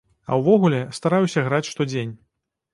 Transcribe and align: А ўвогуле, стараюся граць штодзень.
А 0.31 0.39
ўвогуле, 0.39 0.79
стараюся 0.99 1.45
граць 1.51 1.63
штодзень. 1.71 2.19